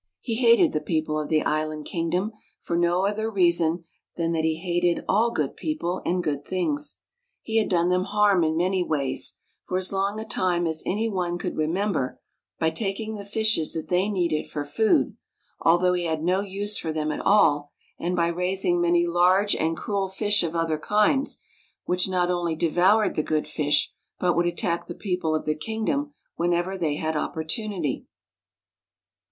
He 0.19 0.37
hated 0.37 0.71
the 0.71 0.81
people 0.81 1.19
of 1.19 1.29
the 1.29 1.41
is 1.41 1.45
land 1.45 1.85
kingdom, 1.85 2.31
for 2.59 2.75
no 2.75 3.05
other 3.05 3.29
rea 3.29 3.51
son 3.51 3.83
than 4.15 4.31
that 4.31 4.43
he 4.43 4.57
hated 4.57 5.05
all 5.07 5.29
good 5.29 5.51
THE 5.51 5.53
CASTLE 5.53 5.57
UNDER 5.57 5.57
THE 5.57 5.57
SEA 5.57 5.75
people 5.75 6.01
and 6.15 6.23
good 6.23 6.43
things. 6.43 6.99
He 7.43 7.57
had 7.57 7.69
done 7.69 7.89
them 7.89 8.05
harm 8.05 8.43
in 8.43 8.57
many 8.57 8.81
ways, 8.83 9.37
for 9.67 9.77
as 9.77 9.93
long 9.93 10.19
a 10.19 10.25
time 10.25 10.65
as 10.65 10.81
any 10.87 11.07
one 11.07 11.37
could 11.37 11.55
remember, 11.55 12.19
by 12.57 12.71
taking 12.71 13.13
the 13.13 13.23
fishes 13.23 13.73
that 13.75 13.89
they 13.89 14.09
needed 14.09 14.49
for 14.49 14.65
food, 14.65 15.15
although 15.59 15.93
he 15.93 16.05
had 16.05 16.23
no 16.23 16.39
use 16.41 16.79
for 16.79 16.91
them 16.91 17.11
at 17.11 17.21
all, 17.21 17.71
and 17.99 18.15
by 18.15 18.29
raising 18.29 18.81
many 18.81 19.05
large 19.05 19.55
and 19.55 19.77
cruel 19.77 20.07
fish 20.07 20.41
of 20.41 20.55
other 20.55 20.79
kinds, 20.79 21.43
which 21.85 22.09
not 22.09 22.31
only 22.31 22.55
devoured 22.55 23.13
the 23.15 23.21
good 23.21 23.47
fish, 23.47 23.93
but 24.17 24.35
would 24.35 24.47
attack 24.47 24.87
the 24.87 24.95
people 24.95 25.35
of 25.35 25.45
the 25.45 25.53
kingdom 25.53 26.15
whenever 26.37 26.75
they 26.75 26.95
had 26.95 27.15
opportunity. 27.15 28.07